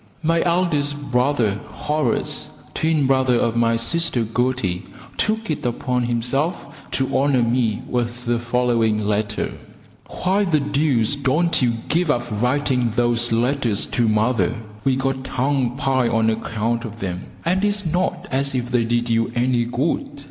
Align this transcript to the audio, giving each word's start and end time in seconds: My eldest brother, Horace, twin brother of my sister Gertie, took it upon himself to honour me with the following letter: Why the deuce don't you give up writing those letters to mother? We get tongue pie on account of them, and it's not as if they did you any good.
My 0.23 0.41
eldest 0.41 0.99
brother, 1.11 1.59
Horace, 1.71 2.49
twin 2.73 3.05
brother 3.05 3.37
of 3.37 3.55
my 3.55 3.75
sister 3.75 4.23
Gertie, 4.25 4.83
took 5.15 5.51
it 5.51 5.63
upon 5.63 6.01
himself 6.05 6.89
to 6.93 7.15
honour 7.15 7.43
me 7.43 7.83
with 7.87 8.25
the 8.25 8.39
following 8.39 8.99
letter: 8.99 9.51
Why 10.09 10.43
the 10.45 10.59
deuce 10.59 11.15
don't 11.15 11.61
you 11.61 11.73
give 11.87 12.09
up 12.09 12.23
writing 12.41 12.91
those 12.95 13.31
letters 13.31 13.85
to 13.91 14.07
mother? 14.09 14.55
We 14.83 14.95
get 14.95 15.23
tongue 15.23 15.77
pie 15.77 16.07
on 16.07 16.31
account 16.31 16.83
of 16.83 16.99
them, 16.99 17.27
and 17.45 17.63
it's 17.63 17.85
not 17.85 18.25
as 18.31 18.55
if 18.55 18.71
they 18.71 18.85
did 18.85 19.07
you 19.07 19.31
any 19.35 19.65
good. 19.65 20.19